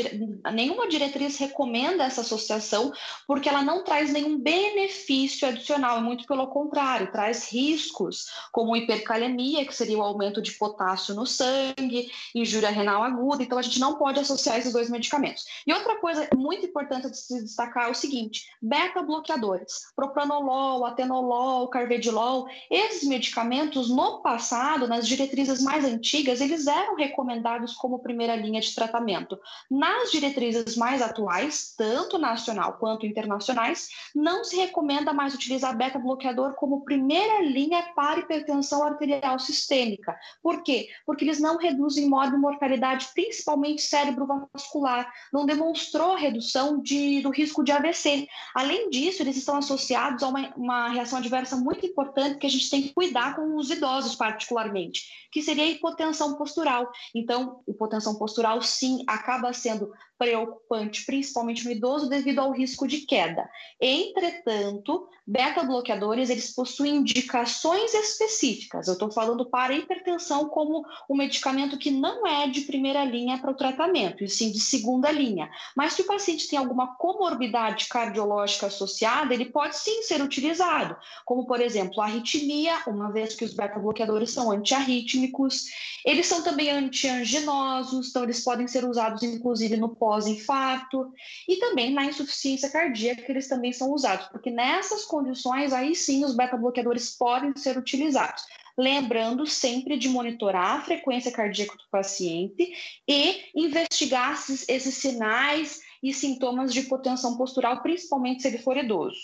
[0.52, 2.92] nenhuma diretriz recomenda essa associação,
[3.26, 9.74] porque ela não traz nenhum benefício adicional, muito pelo contrário, traz riscos, como hipercalemia, que
[9.74, 13.42] seria o aumento de potássio no sangue, injúria renal aguda.
[13.42, 15.44] Então, a gente não pode associar esses dois medicamentos.
[15.66, 21.68] E outra coisa muito importante de se destacar é o seguinte: beta-bloqueadores, propranolol atenolol, atenolol,
[21.68, 28.60] carvedilol, esses medicamentos no passado, nas diretrizes mais antigas, eles eram recomendados como primeira linha
[28.60, 29.38] de tratamento.
[29.70, 36.84] Nas diretrizes mais atuais, tanto nacional quanto internacionais, não se recomenda mais utilizar beta-bloqueador como
[36.84, 40.16] primeira linha para hipertensão arterial sistêmica.
[40.42, 40.88] Por quê?
[41.04, 48.26] Porque eles não reduzem mortalidade, principalmente cérebrovascular, não demonstrou redução de, do risco de AVC.
[48.54, 52.70] Além disso, eles estão associados a uma uma, reação adversa muito importante que a gente
[52.70, 56.90] tem que cuidar com os idosos, particularmente, que seria a hipotensão postural.
[57.14, 63.48] Então, hipotensão postural, sim, acaba sendo preocupante, principalmente no idoso, devido ao risco de queda.
[63.80, 68.86] Entretanto, beta-bloqueadores, eles possuem indicações específicas.
[68.86, 73.50] Eu estou falando para hipertensão como um medicamento que não é de primeira linha para
[73.50, 75.50] o tratamento, e sim de segunda linha.
[75.76, 81.46] Mas se o paciente tem alguma comorbidade cardiológica associada, ele pode sim ser utilizado, como,
[81.46, 85.64] por exemplo, a arritmia, uma vez que os beta-bloqueadores são antiarrítmicos.
[86.04, 91.12] Eles são também antianginosos, então eles podem ser usados, inclusive, no pós-infarto
[91.48, 96.36] e também na insuficiência cardíaca, eles também são usados, porque nessas condições, aí sim, os
[96.36, 98.44] beta-bloqueadores podem ser utilizados.
[98.78, 102.72] Lembrando sempre de monitorar a frequência cardíaca do paciente
[103.08, 109.18] e investigar esses, esses sinais e sintomas de hipotensão postural, principalmente se ele for idoso.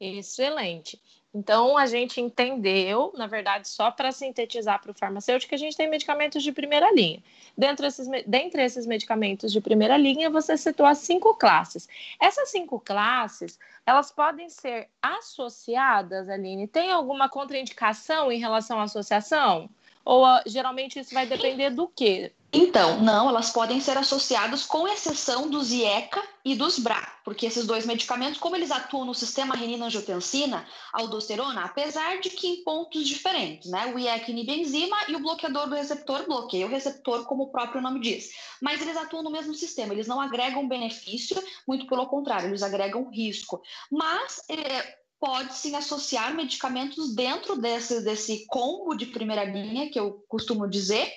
[0.00, 1.00] Excelente.
[1.36, 5.86] Então, a gente entendeu, na verdade, só para sintetizar para o farmacêutico, a gente tem
[5.86, 7.22] medicamentos de primeira linha.
[7.54, 11.86] Dentro esses, dentre esses medicamentos de primeira linha, você citou as cinco classes.
[12.18, 16.66] Essas cinco classes, elas podem ser associadas, Aline?
[16.66, 19.68] Tem alguma contraindicação em relação à associação?
[20.06, 22.32] Ou uh, geralmente isso vai depender do quê?
[22.52, 27.66] Então, não, elas podem ser associadas com exceção dos IECA e dos BRA, porque esses
[27.66, 33.68] dois medicamentos, como eles atuam no sistema renina-angiotensina, aldosterona, apesar de que em pontos diferentes,
[33.68, 33.92] né?
[33.92, 37.82] O IECA inibe enzima e o bloqueador do receptor bloqueia o receptor, como o próprio
[37.82, 38.30] nome diz.
[38.62, 43.10] Mas eles atuam no mesmo sistema, eles não agregam benefício, muito pelo contrário, eles agregam
[43.10, 43.60] risco.
[43.90, 50.24] Mas é, pode sim associar medicamentos dentro desse, desse combo de primeira linha, que eu
[50.28, 51.10] costumo dizer,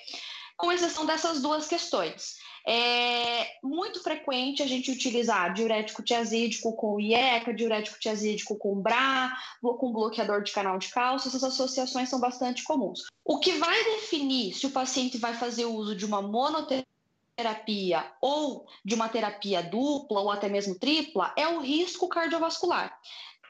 [0.56, 2.38] com exceção dessas duas questões.
[2.66, 9.32] É muito frequente a gente utilizar diurético tiazídico com IECA, diurético tiazídico com BRA,
[9.62, 13.04] com bloqueador de canal de cálcio, essas associações são bastante comuns.
[13.24, 16.84] O que vai definir se o paciente vai fazer uso de uma monoterapia
[18.20, 22.94] ou de uma terapia dupla ou até mesmo tripla é o risco cardiovascular.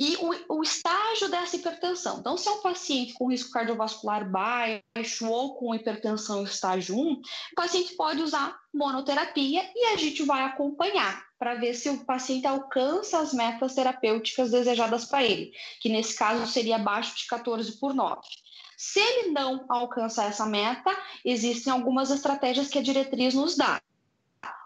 [0.00, 2.20] E o, o, estágio dessa hipertensão.
[2.20, 7.20] Então, se é um paciente com risco cardiovascular baixo ou com hipertensão estágio 1, o
[7.54, 13.18] paciente pode usar monoterapia e a gente vai acompanhar para ver se o paciente alcança
[13.18, 18.22] as metas terapêuticas desejadas para ele, que nesse caso seria abaixo de 14 por 9.
[18.78, 23.78] Se ele não alcançar essa meta, existem algumas estratégias que a diretriz nos dá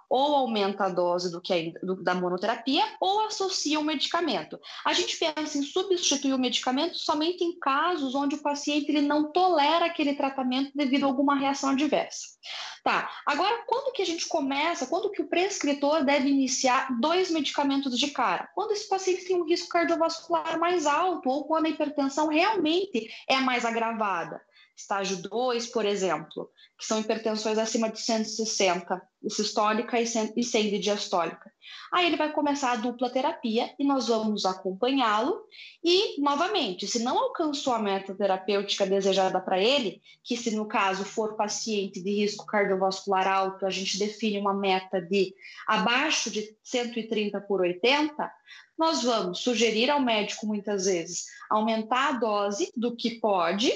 [0.08, 4.58] ou aumenta a dose do que é, do, da monoterapia ou associa o medicamento.
[4.84, 9.32] A gente pensa em substituir o medicamento somente em casos onde o paciente ele não
[9.32, 12.34] tolera aquele tratamento devido a alguma reação adversa.
[12.82, 17.98] Tá, agora quando que a gente começa, quando que o prescritor deve iniciar dois medicamentos
[17.98, 18.50] de cara?
[18.54, 23.40] Quando esse paciente tem um risco cardiovascular mais alto ou quando a hipertensão realmente é
[23.40, 24.40] mais agravada
[24.76, 30.34] estágio 2, por exemplo, que são hipertensões acima de 160, sistólica e 100
[30.70, 31.52] de diastólica.
[31.92, 35.40] Aí ele vai começar a dupla terapia e nós vamos acompanhá-lo.
[35.82, 41.04] E, novamente, se não alcançou a meta terapêutica desejada para ele, que se no caso
[41.04, 45.34] for paciente de risco cardiovascular alto, a gente define uma meta de
[45.66, 48.30] abaixo de 130 por 80,
[48.76, 53.72] nós vamos sugerir ao médico, muitas vezes, aumentar a dose do que pode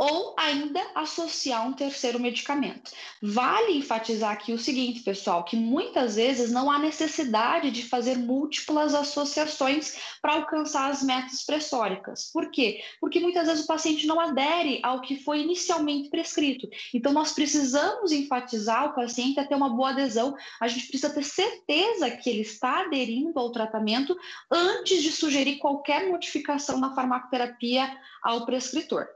[0.00, 2.90] ou ainda associar um terceiro medicamento.
[3.22, 8.94] Vale enfatizar aqui o seguinte, pessoal, que muitas vezes não há necessidade de fazer múltiplas
[8.94, 12.30] associações para alcançar as metas pressóricas.
[12.32, 12.80] Por quê?
[12.98, 16.66] Porque muitas vezes o paciente não adere ao que foi inicialmente prescrito.
[16.94, 20.34] Então, nós precisamos enfatizar o paciente a ter uma boa adesão.
[20.62, 24.16] A gente precisa ter certeza que ele está aderindo ao tratamento
[24.50, 29.06] antes de sugerir qualquer modificação na farmacoterapia ao prescritor.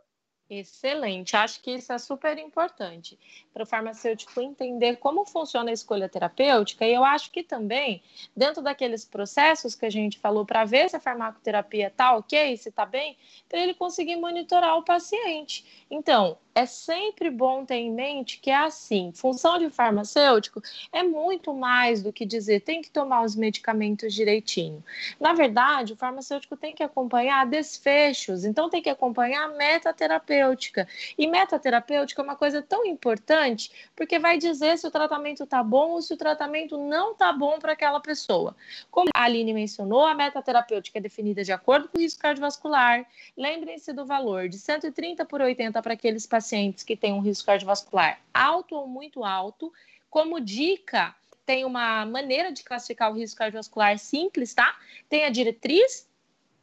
[0.49, 3.19] Excelente, acho que isso é super importante
[3.53, 8.03] para o farmacêutico entender como funciona a escolha terapêutica, e eu acho que também,
[8.37, 12.69] dentro daqueles processos que a gente falou, para ver se a farmacoterapia está ok, se
[12.69, 13.17] está bem,
[13.49, 15.87] para ele conseguir monitorar o paciente.
[15.91, 20.63] Então, é sempre bom ter em mente que é assim: função de farmacêutico
[20.93, 24.83] é muito mais do que dizer tem que tomar os medicamentos direitinho.
[25.19, 30.87] Na verdade, o farmacêutico tem que acompanhar desfechos, então tem que acompanhar a metaterapêutica.
[31.19, 35.91] E metaterapêutica é uma coisa tão importante porque vai dizer se o tratamento está bom
[35.91, 38.55] ou se o tratamento não está bom para aquela pessoa.
[38.91, 43.05] Como a Aline mencionou, a metaterapêutica é definida de acordo com o risco cardiovascular.
[43.37, 47.47] Lembrem-se do valor de 130 por 80 para aqueles pacientes pacientes que têm um risco
[47.47, 49.73] cardiovascular alto ou muito alto.
[50.11, 51.15] Como dica,
[51.47, 54.77] tem uma maneira de classificar o risco cardiovascular simples, tá?
[55.09, 56.07] Tem a diretriz,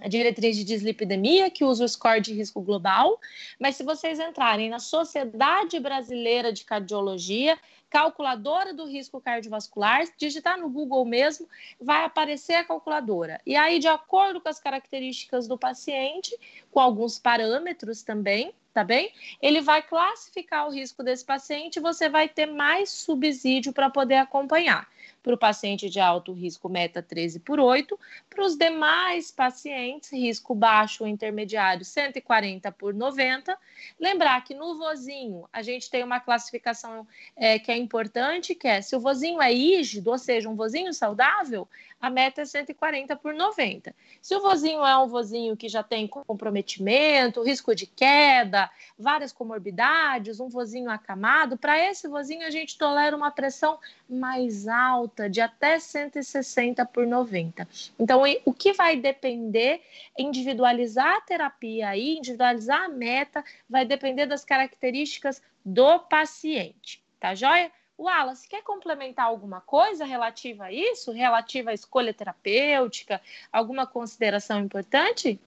[0.01, 3.19] a diretriz de dislipidemia, que usa o score de risco global.
[3.59, 7.57] Mas se vocês entrarem na Sociedade Brasileira de Cardiologia,
[7.89, 11.47] calculadora do risco cardiovascular, digitar no Google mesmo,
[11.79, 13.39] vai aparecer a calculadora.
[13.45, 16.35] E aí, de acordo com as características do paciente,
[16.71, 19.11] com alguns parâmetros também, tá bem?
[19.41, 24.15] Ele vai classificar o risco desse paciente e você vai ter mais subsídio para poder
[24.15, 24.87] acompanhar
[25.23, 27.97] para o paciente de alto risco meta 13 por 8,
[28.29, 33.57] para os demais pacientes, risco baixo ou intermediário 140 por 90.
[33.99, 38.81] Lembrar que no vozinho a gente tem uma classificação é, que é importante, que é
[38.81, 41.67] se o vozinho é rígido, ou seja, um vozinho saudável,
[42.01, 43.93] a meta é 140 por 90.
[44.21, 50.39] Se o vozinho é um vozinho que já tem comprometimento, risco de queda, várias comorbidades,
[50.39, 53.77] um vozinho acamado, para esse vozinho a gente tolera uma pressão
[54.09, 57.67] mais alta, de até 160 por 90.
[57.99, 59.81] Então, o que vai depender,
[60.17, 67.71] individualizar a terapia aí, individualizar a meta, vai depender das características do paciente, tá joia?
[68.01, 71.11] Wallace, quer complementar alguma coisa relativa a isso?
[71.11, 73.21] Relativa à escolha terapêutica?
[73.53, 75.39] Alguma consideração importante?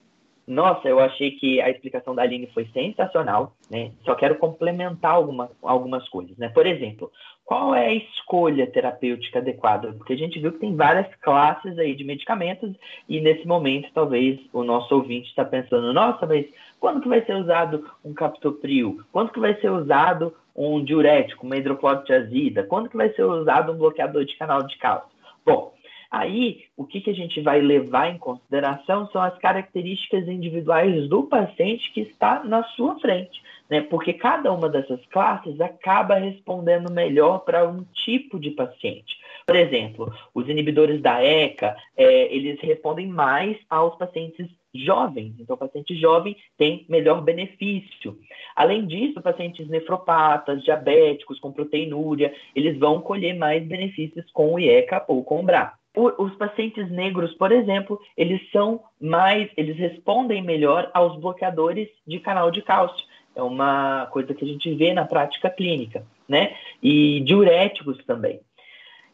[0.47, 3.91] Nossa, eu achei que a explicação da Aline foi sensacional, né?
[4.03, 6.49] Só quero complementar alguma, algumas coisas, né?
[6.49, 7.11] Por exemplo,
[7.43, 9.91] qual é a escolha terapêutica adequada?
[9.93, 12.73] Porque a gente viu que tem várias classes aí de medicamentos
[13.09, 16.45] e nesse momento talvez o nosso ouvinte está pensando, nossa, mas
[16.79, 19.01] quando que vai ser usado um captopril?
[19.11, 22.63] Quando que vai ser usado um diurético, uma hidroclorotiazida?
[22.63, 25.09] Quando que vai ser usado um bloqueador de canal de cálcio?
[25.45, 25.75] Bom,
[26.15, 31.23] Aí, o que, que a gente vai levar em consideração são as características individuais do
[31.23, 33.81] paciente que está na sua frente, né?
[33.81, 39.17] Porque cada uma dessas classes acaba respondendo melhor para um tipo de paciente.
[39.45, 44.47] Por exemplo, os inibidores da ECA, é, eles respondem mais aos pacientes
[44.83, 45.33] jovens.
[45.39, 48.17] Então, o paciente jovem tem melhor benefício.
[48.55, 55.03] Além disso, pacientes nefropatas, diabéticos, com proteinúria, eles vão colher mais benefícios com o IECA
[55.07, 55.73] ou com o BRA.
[55.95, 62.51] os pacientes negros, por exemplo, eles são mais, eles respondem melhor aos bloqueadores de canal
[62.51, 63.05] de cálcio.
[63.35, 66.55] É uma coisa que a gente vê na prática clínica, né?
[66.81, 68.39] E diuréticos também.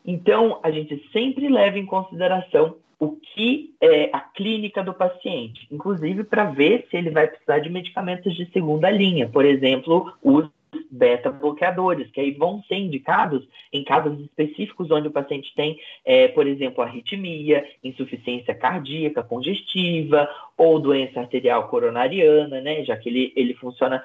[0.05, 6.24] Então, a gente sempre leva em consideração o que é a clínica do paciente, inclusive
[6.24, 10.47] para ver se ele vai precisar de medicamentos de segunda linha, por exemplo, os
[10.91, 13.43] beta-bloqueadores, que aí vão ser indicados
[13.74, 20.80] em casos específicos onde o paciente tem, é, por exemplo, arritmia, insuficiência cardíaca congestiva ou
[20.80, 24.04] doença arterial coronariana, né, já que ele, ele funciona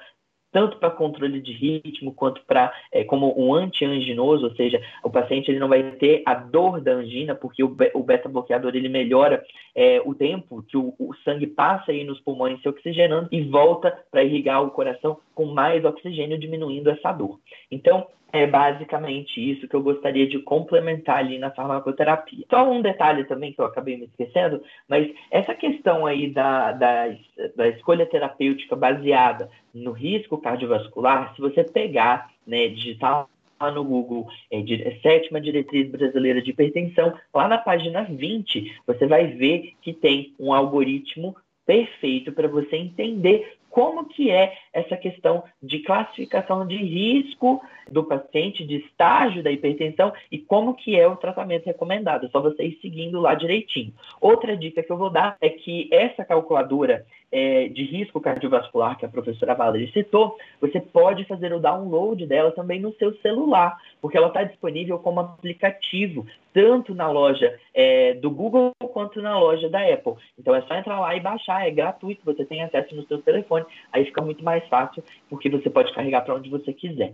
[0.51, 5.49] tanto para controle de ritmo quanto para é, como um antianginoso, ou seja, o paciente
[5.49, 9.43] ele não vai ter a dor da angina porque o, o beta bloqueador ele melhora
[9.75, 13.97] é, o tempo que o, o, sangue passa aí nos pulmões se oxigenando e volta
[14.09, 17.39] para irrigar o coração com mais oxigênio, diminuindo essa dor.
[17.69, 22.43] Então é basicamente isso que eu gostaria de complementar ali na farmacoterapia.
[22.49, 27.15] Só um detalhe também que eu acabei me esquecendo, mas essa questão aí da, da,
[27.55, 33.27] da escolha terapêutica baseada no risco cardiovascular, se você pegar, né, digitar
[33.61, 39.05] lá no Google, é, é, sétima diretriz brasileira de hipertensão, lá na página 20, você
[39.05, 41.35] vai ver que tem um algoritmo
[41.67, 48.65] perfeito para você entender como que é essa questão de classificação de risco do paciente,
[48.65, 52.25] de estágio da hipertensão e como que é o tratamento recomendado.
[52.25, 53.93] É só você ir seguindo lá direitinho.
[54.19, 59.05] Outra dica que eu vou dar é que essa calculadora é, de risco cardiovascular que
[59.05, 64.17] a professora Valerie citou, você pode fazer o download dela também no seu celular, porque
[64.17, 69.81] ela está disponível como aplicativo, tanto na loja é, do Google quanto na loja da
[69.81, 70.13] Apple.
[70.39, 73.65] Então é só entrar lá e baixar, é gratuito, você tem acesso no seu telefone,
[73.91, 77.13] aí fica muito mais fácil, porque você pode carregar para onde você quiser.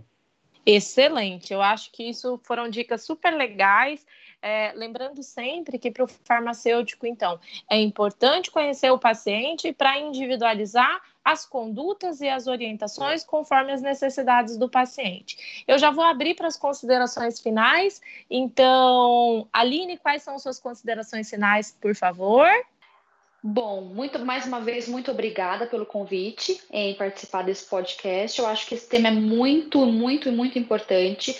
[0.66, 4.04] Excelente, eu acho que isso foram dicas super legais.
[4.40, 11.00] É, lembrando sempre que para o farmacêutico, então, é importante conhecer o paciente para individualizar
[11.24, 15.64] as condutas e as orientações conforme as necessidades do paciente.
[15.66, 18.02] Eu já vou abrir para as considerações finais.
[18.28, 22.46] Então, Aline, quais são suas considerações finais, por favor?
[23.46, 28.40] Bom, muito mais uma vez, muito obrigada pelo convite em participar desse podcast.
[28.40, 31.38] Eu acho que esse tema é muito, muito, muito importante,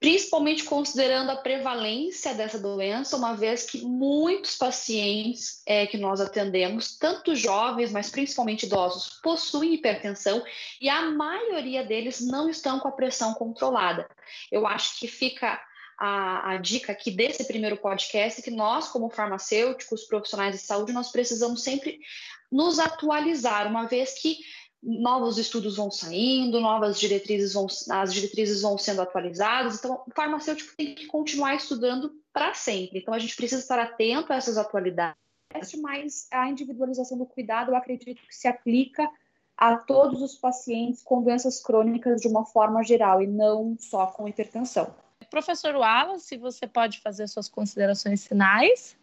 [0.00, 6.96] principalmente considerando a prevalência dessa doença, uma vez que muitos pacientes é, que nós atendemos,
[6.96, 10.42] tanto jovens, mas principalmente idosos, possuem hipertensão
[10.80, 14.08] e a maioria deles não estão com a pressão controlada.
[14.50, 15.60] Eu acho que fica
[15.98, 21.10] a, a, dica aqui desse primeiro podcast que nós, como farmacêuticos, profissionais de saúde, nós
[21.10, 22.00] precisamos sempre
[22.50, 24.38] nos atualizar, uma vez que
[24.82, 30.76] novos estudos vão saindo, novas diretrizes vão, as diretrizes vão sendo atualizadas, então o farmacêutico
[30.76, 32.98] tem que continuar estudando para sempre.
[32.98, 35.16] Então a gente precisa estar atento a essas atualidades,
[35.80, 39.08] mas a individualização do cuidado eu acredito que se aplica
[39.56, 44.28] a todos os pacientes com doenças crônicas de uma forma geral e não só com
[44.28, 44.94] hipertensão.
[45.34, 48.96] Professor Wallace, você pode fazer suas considerações finais?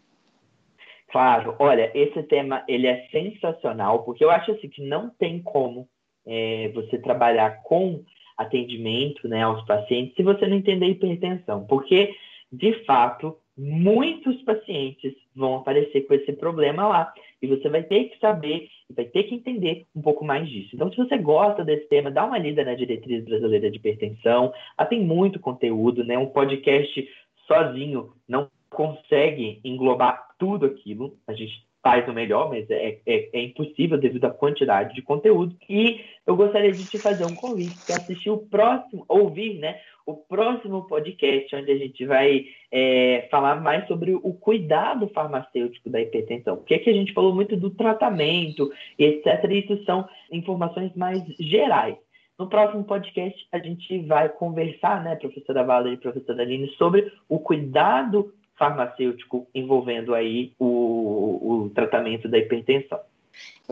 [1.10, 5.90] Claro, olha, esse tema ele é sensacional, porque eu acho assim que não tem como
[6.26, 8.06] é, você trabalhar com
[8.38, 12.16] atendimento né, aos pacientes se você não entender hipertensão, porque
[12.50, 17.14] de fato muitos pacientes vão aparecer com esse problema lá.
[17.42, 20.70] E você vai ter que saber, vai ter que entender um pouco mais disso.
[20.74, 24.54] Então, se você gosta desse tema, dá uma lida na Diretriz Brasileira de Hipertensão.
[24.78, 26.18] Ela tem muito conteúdo, né?
[26.18, 27.08] Um podcast
[27.48, 31.18] sozinho não consegue englobar tudo aquilo.
[31.28, 35.56] A gente faz o melhor, mas é, é, é, impossível devido à quantidade de conteúdo.
[35.68, 40.16] E eu gostaria de te fazer um convite para assistir o próximo, ouvir, né, o
[40.16, 46.58] próximo podcast, onde a gente vai é, falar mais sobre o cuidado farmacêutico da hipertensão.
[46.58, 49.43] Porque aqui a gente falou muito do tratamento, etc.
[49.49, 51.95] E isso são informações mais gerais.
[52.38, 57.38] No próximo podcast, a gente vai conversar, né, professora Valerie e professora Aline, sobre o
[57.39, 62.99] cuidado farmacêutico envolvendo aí o, o tratamento da hipertensão.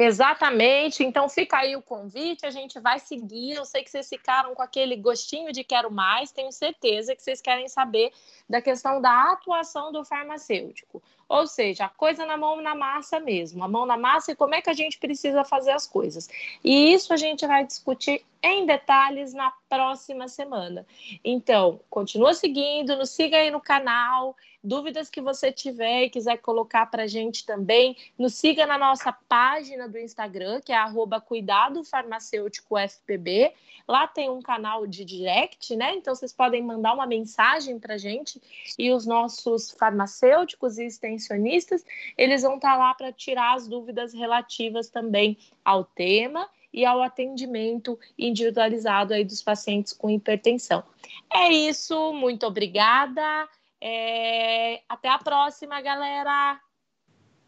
[0.02, 1.04] Exatamente.
[1.04, 3.56] Então fica aí o convite, a gente vai seguir.
[3.56, 7.41] Eu sei que vocês ficaram com aquele gostinho de quero mais, tenho certeza que vocês
[7.41, 8.14] querem saber
[8.50, 11.04] da questão da atuação do farmacêutico.
[11.30, 14.55] Ou seja, a coisa na mão na massa mesmo, a mão na massa e como
[14.55, 16.27] é que a gente precisa fazer as coisas.
[16.63, 20.86] E isso a gente vai discutir em detalhes na próxima semana.
[21.23, 24.36] Então, continua seguindo, nos siga aí no canal.
[24.61, 29.09] Dúvidas que você tiver e quiser colocar para a gente também, nos siga na nossa
[29.11, 33.53] página do Instagram, que é arroba Cuidado Farmacêutico FPB.
[33.88, 35.95] Lá tem um canal de direct, né?
[35.95, 38.41] Então vocês podem mandar uma mensagem para a gente
[38.77, 40.86] e os nossos farmacêuticos e
[41.20, 41.86] extensionistas,
[42.17, 47.01] eles vão estar tá lá para tirar as dúvidas relativas também ao tema e ao
[47.01, 50.84] atendimento individualizado aí dos pacientes com hipertensão.
[51.32, 53.47] É isso, muito obrigada.
[53.82, 54.82] É...
[54.88, 56.59] Até a próxima, galera!